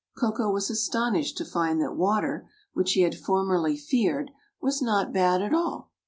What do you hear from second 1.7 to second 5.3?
that water, which he had formerly feared, was not